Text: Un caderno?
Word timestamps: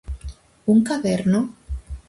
Un 0.73 0.79
caderno? 0.87 1.39